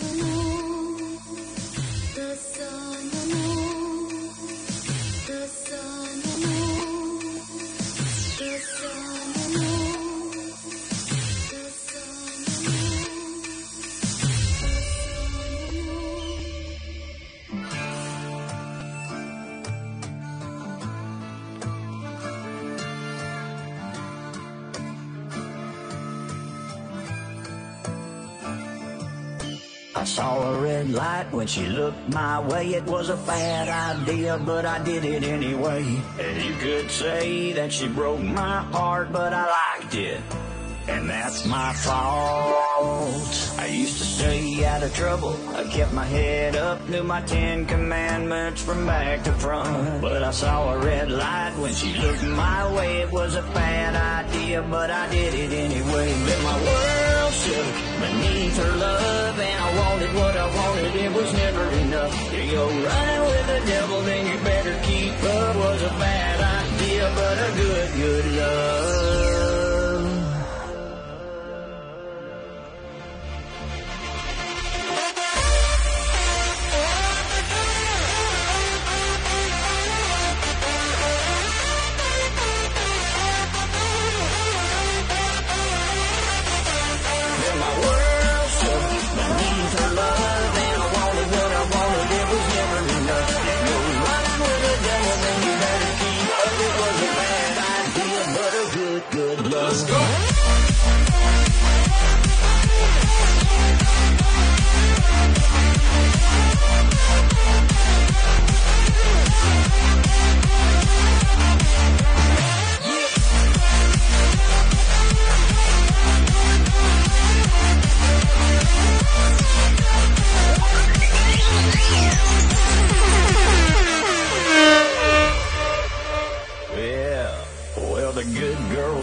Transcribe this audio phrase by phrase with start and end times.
[0.00, 0.31] I
[30.92, 32.74] light when she looked my way.
[32.74, 35.82] It was a bad idea, but I did it anyway.
[36.20, 40.20] And you could say that she broke my heart, but I liked it.
[40.88, 43.54] And that's my fault.
[43.58, 45.36] I used to stay out of trouble.
[45.54, 50.02] I kept my head up, knew my Ten Commandments from back to front.
[50.02, 53.02] But I saw a red light when she looked my way.
[53.02, 56.12] It was a bad idea, but I did it anyway.
[56.12, 56.91] Then my world
[57.42, 60.94] shook beneath her love, and I wanted what I wanted.
[60.94, 62.14] It was never enough.
[62.32, 65.56] You go running with the devil, then you better keep up.
[65.56, 69.01] Was a bad idea, but a good, good love.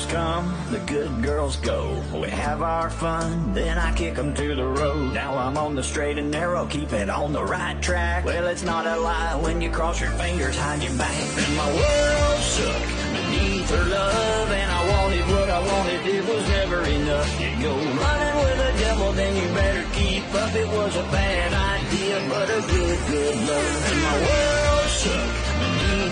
[0.10, 2.02] Come, the good girls go.
[2.14, 5.14] We have our fun, then I kick 'em to the road.
[5.14, 8.26] Now I'm on the straight and narrow, keep it on the right track.
[8.26, 11.14] Well, it's not a lie when you cross your fingers, hide your back.
[11.44, 12.82] And my world shook
[13.14, 17.30] beneath her love, and I wanted what I wanted, it was never enough.
[17.42, 20.56] You go running with the devil, then you better keep up.
[20.56, 23.92] It was a bad idea, but a good, good love.
[23.92, 25.49] And my world shook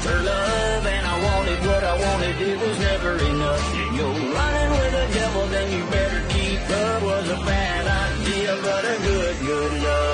[0.10, 3.64] her love, and I wanted what I wanted, it was never enough.
[3.78, 7.04] You go running with the devil, then you better keep up.
[7.04, 10.07] Was a bad idea, but a good, good love.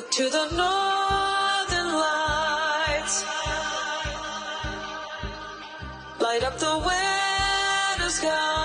[0.00, 3.22] Look to the northern lights.
[6.18, 8.59] Light up the winter sky.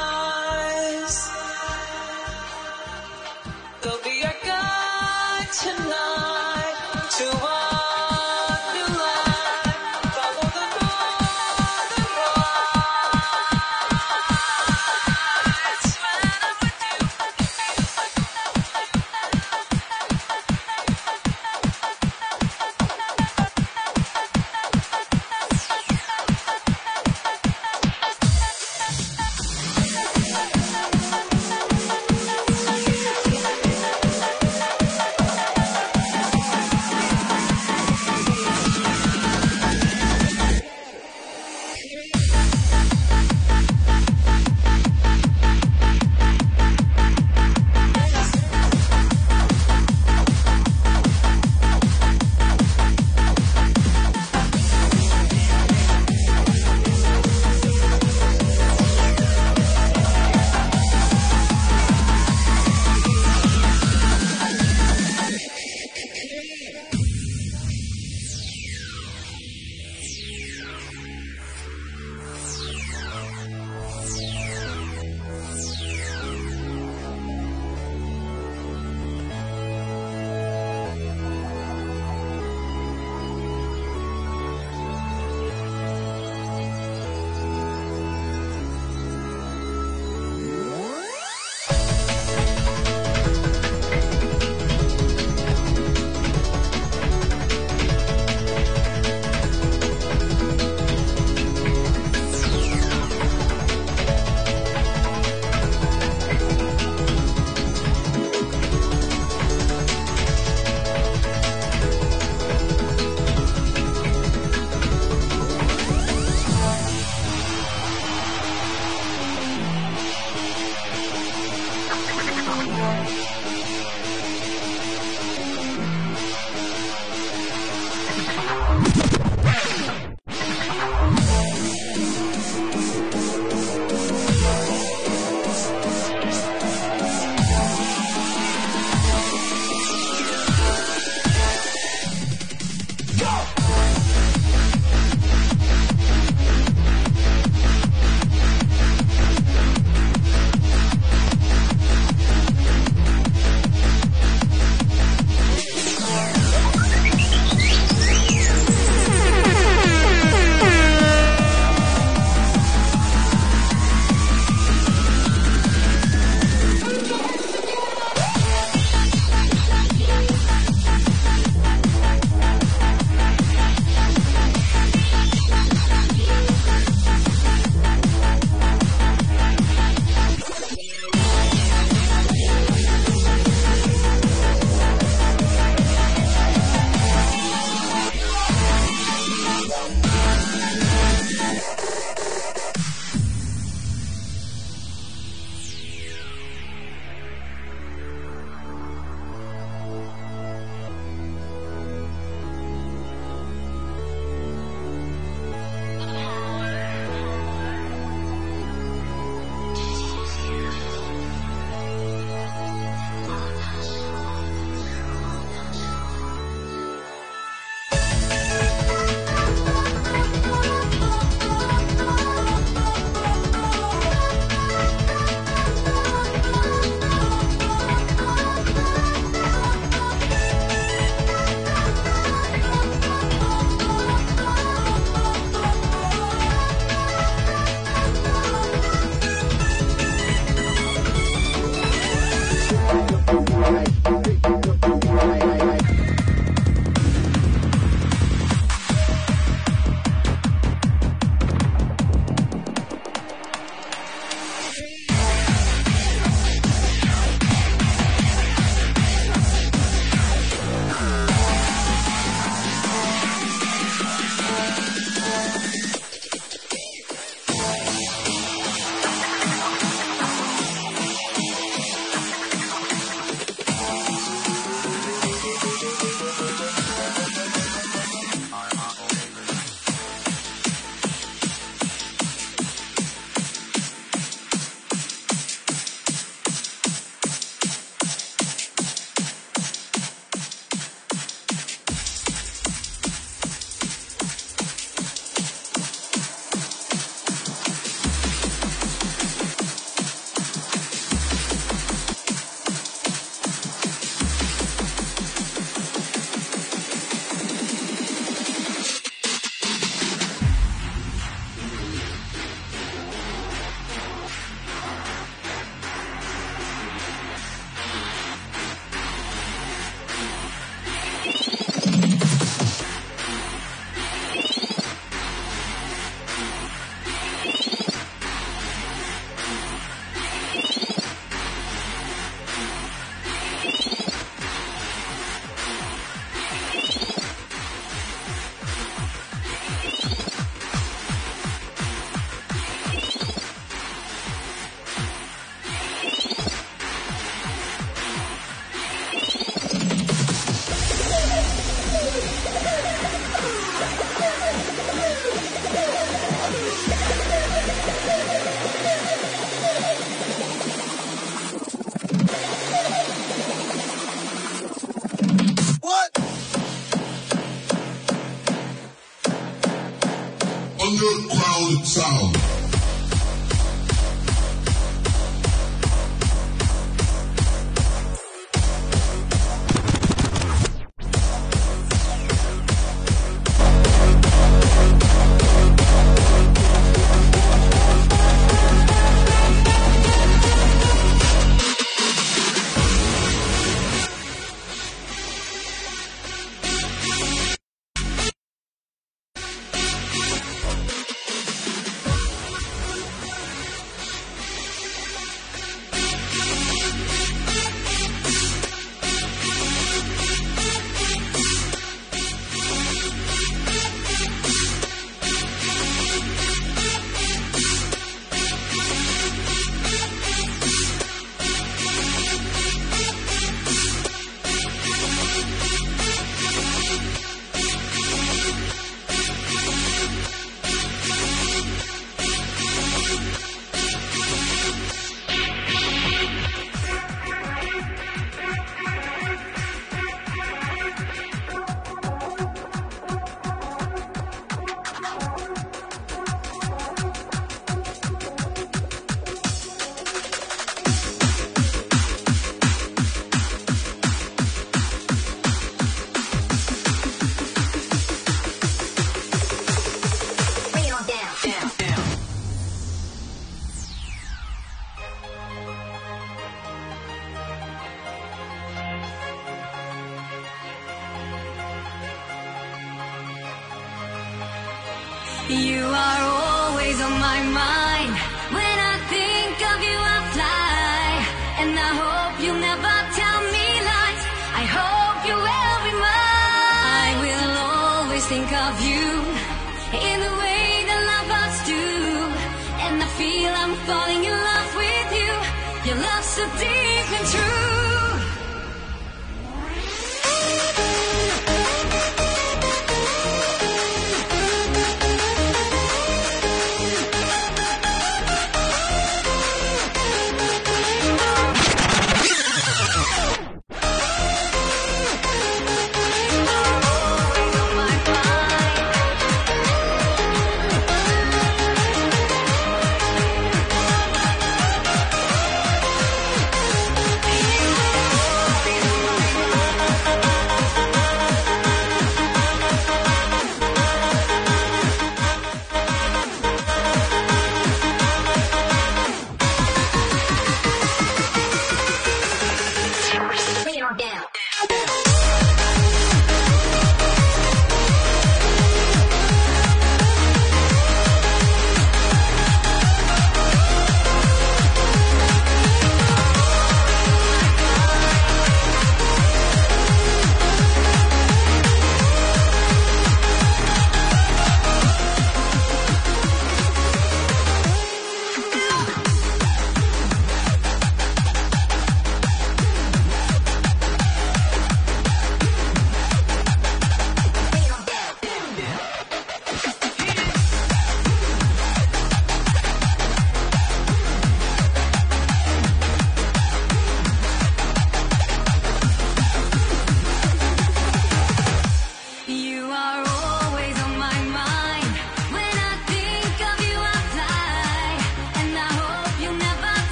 [122.86, 123.25] one.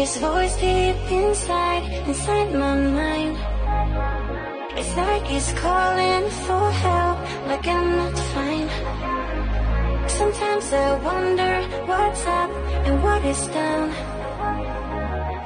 [0.00, 3.36] This voice deep inside, inside my mind.
[4.78, 8.68] It's like it's calling for help, like I'm not fine.
[10.08, 11.52] Sometimes I wonder
[11.90, 12.50] what's up
[12.86, 13.88] and what is down.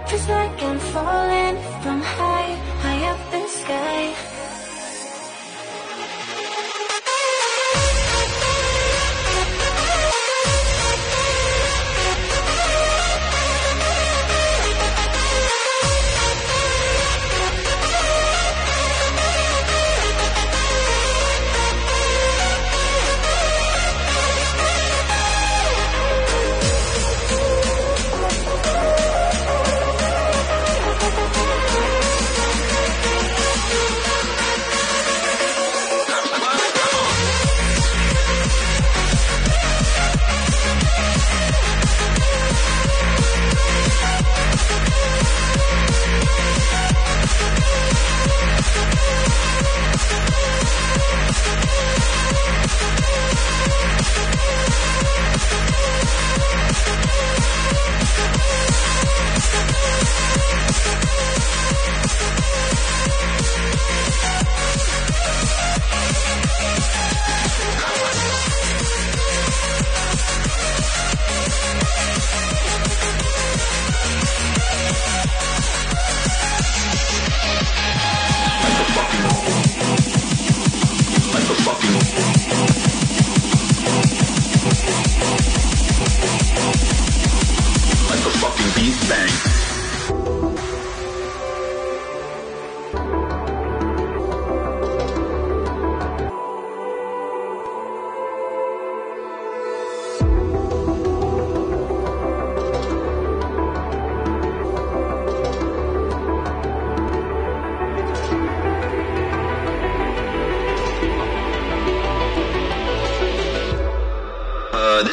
[0.07, 2.53] Feels like I'm falling from high,
[2.83, 4.34] high up the sky.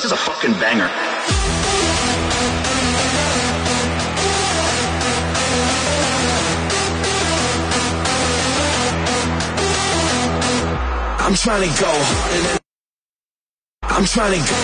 [0.01, 0.89] This is a fucking banger.
[11.19, 12.57] I'm trying to go
[13.83, 14.55] I'm trying to go.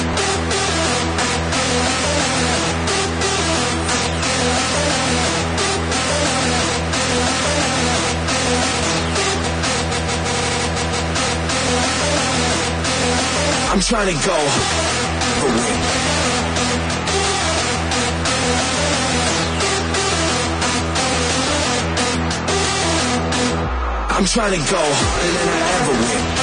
[13.69, 15.06] I'm trying to go.
[24.17, 25.91] I'm trying to go harder than I ever
[26.31, 26.36] win.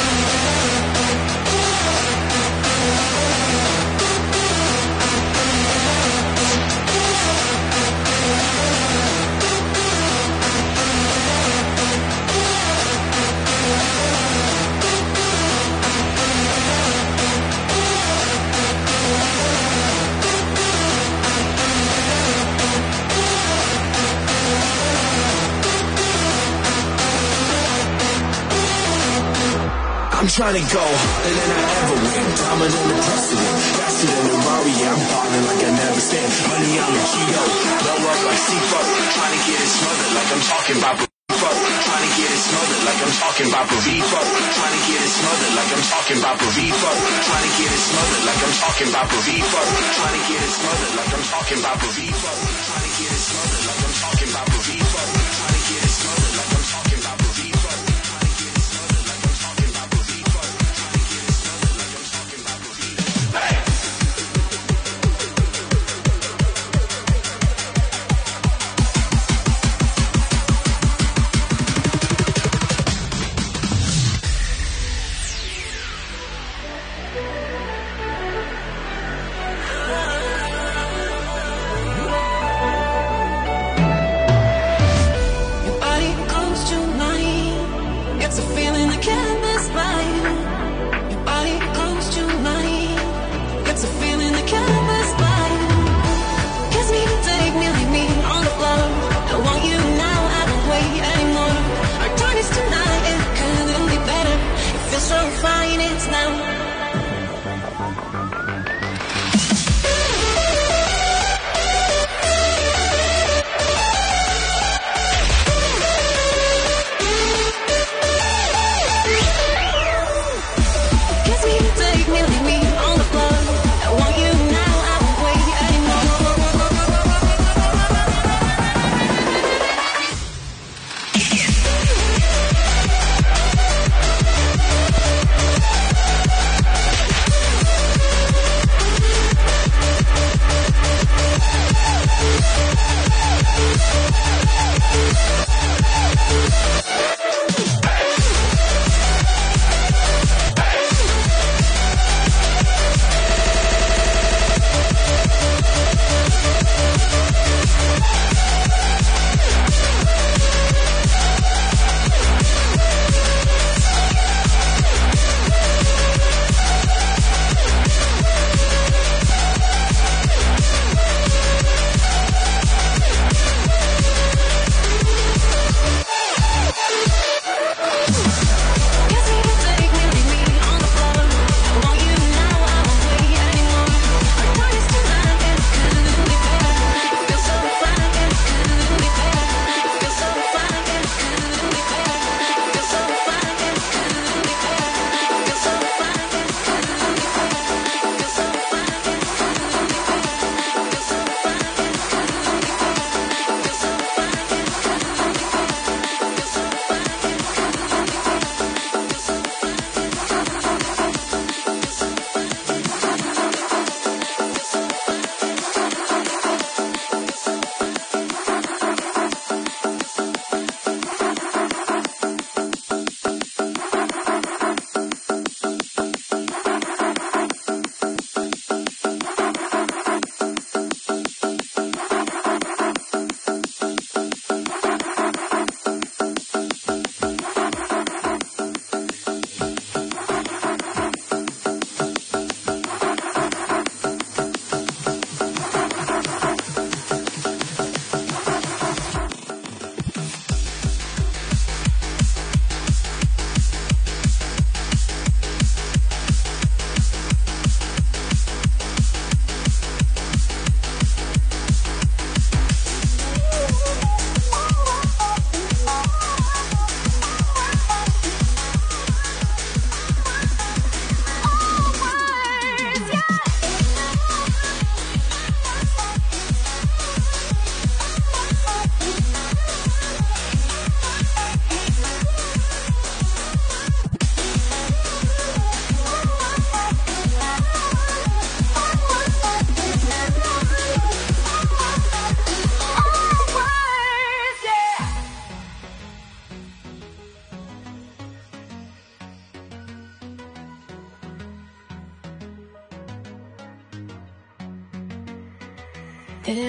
[30.25, 32.25] I'm trying to go harder than I ever win.
[32.33, 33.57] Dominant the precedent.
[33.77, 34.89] Faster than the Mario.
[34.89, 36.33] I'm balling like I never stand.
[36.49, 37.45] Money on the Cheeto.
[37.45, 38.72] Blow up like C4.
[38.72, 41.51] Trying to get it smothered like I'm talking about Bravito.
[41.85, 44.20] Trying to get it smothered like I'm talking about Bravito.
[44.25, 46.89] Trying to get it smothered like I'm talking about Bravito.
[47.05, 49.61] Trying to get it smothered like I'm talking about Bravito.
[49.93, 52.33] Trying to get it smothered like I'm talking about Bravito.
[52.64, 54.74] Trying to get it smothered like I'm talking about Bravito.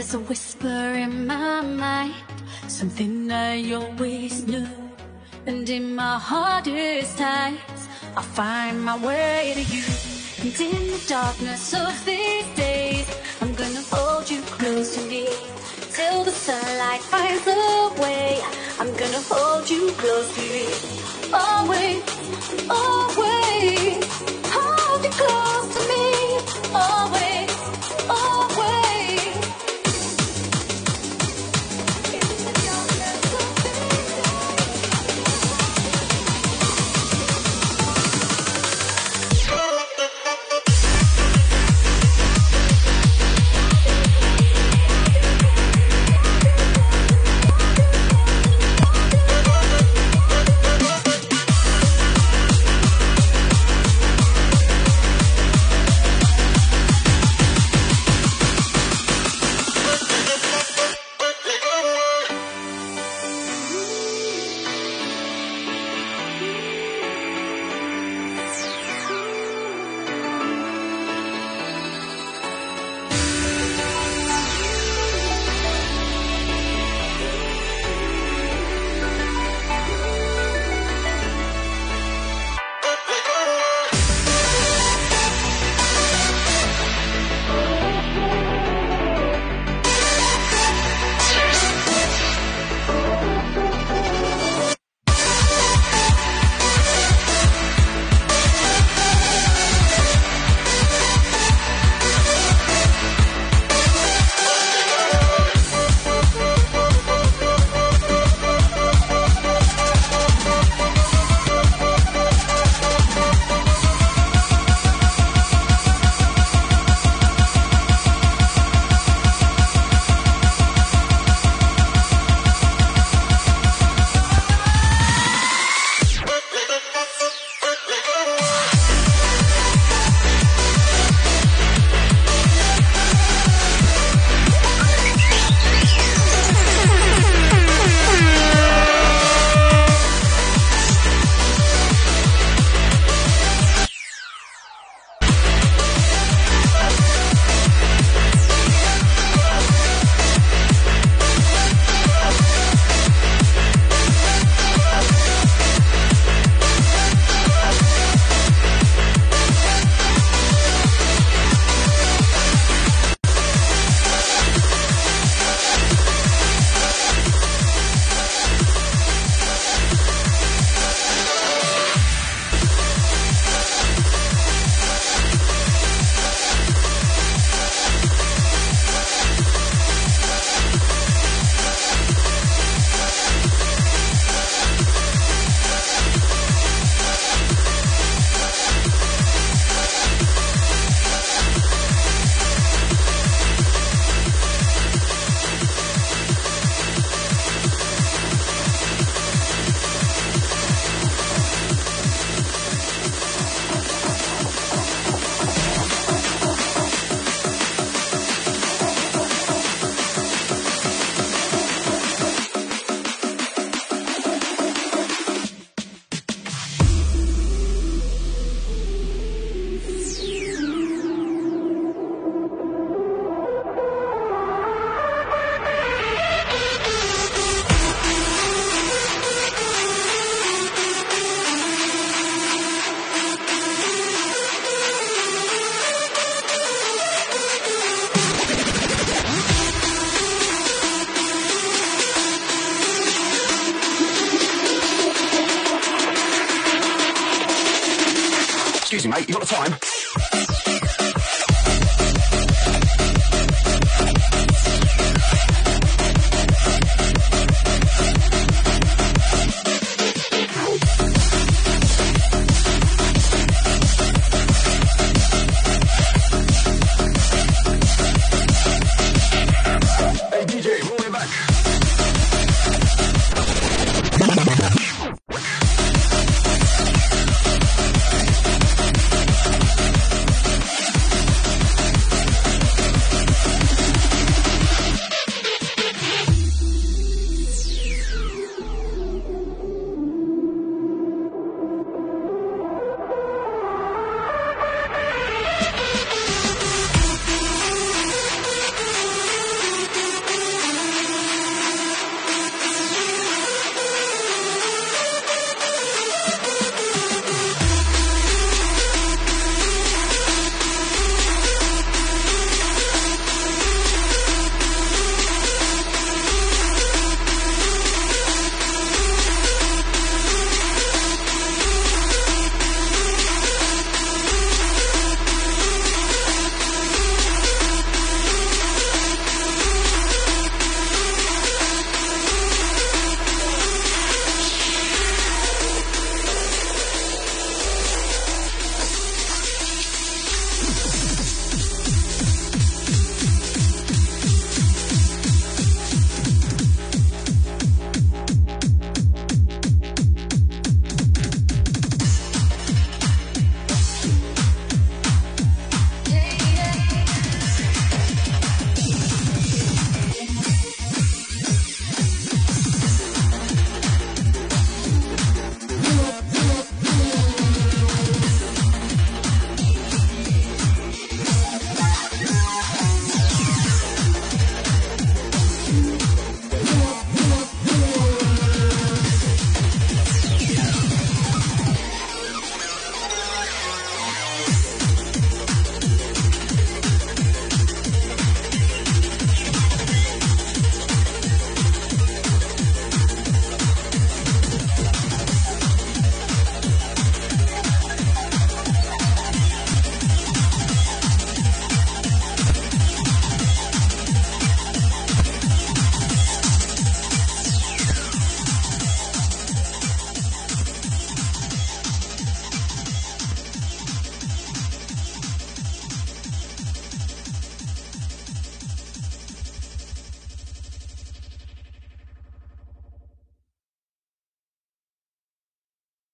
[0.06, 2.14] There's a whisper in my mind,
[2.68, 4.68] something I always knew.
[5.48, 9.84] And in my hardest times, I find my way to you.
[10.44, 13.08] And in the darkness of these days,
[13.42, 15.26] I'm gonna hold you close to me.
[15.90, 18.44] Till the sunlight finds a way,
[18.80, 20.68] I'm gonna hold you close to me.
[21.34, 22.04] Always,
[22.70, 23.05] always,